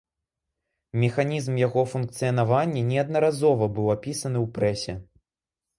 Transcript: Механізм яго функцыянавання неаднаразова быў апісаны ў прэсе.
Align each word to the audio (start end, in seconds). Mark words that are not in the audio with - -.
Механізм 1.03 1.53
яго 1.67 1.83
функцыянавання 1.93 2.81
неаднаразова 2.91 3.65
быў 3.79 3.87
апісаны 3.99 4.37
ў 4.45 4.47
прэсе. 4.59 4.93